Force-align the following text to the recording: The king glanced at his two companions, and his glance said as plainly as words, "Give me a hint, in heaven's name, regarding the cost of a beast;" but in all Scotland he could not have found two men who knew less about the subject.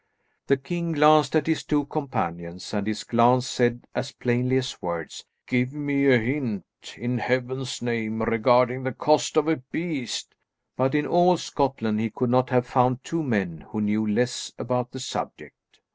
The 0.47 0.57
king 0.57 0.93
glanced 0.93 1.35
at 1.35 1.45
his 1.45 1.63
two 1.63 1.85
companions, 1.85 2.73
and 2.73 2.87
his 2.87 3.03
glance 3.03 3.45
said 3.45 3.85
as 3.93 4.11
plainly 4.11 4.57
as 4.57 4.81
words, 4.81 5.23
"Give 5.45 5.73
me 5.73 6.11
a 6.11 6.17
hint, 6.17 6.65
in 6.97 7.19
heaven's 7.19 7.83
name, 7.83 8.23
regarding 8.23 8.81
the 8.81 8.93
cost 8.93 9.37
of 9.37 9.47
a 9.47 9.57
beast;" 9.57 10.33
but 10.75 10.95
in 10.95 11.05
all 11.05 11.37
Scotland 11.37 11.99
he 11.99 12.09
could 12.09 12.31
not 12.31 12.49
have 12.49 12.65
found 12.65 13.03
two 13.03 13.21
men 13.21 13.61
who 13.67 13.79
knew 13.79 14.07
less 14.07 14.51
about 14.57 14.89
the 14.89 14.99
subject. 14.99 15.79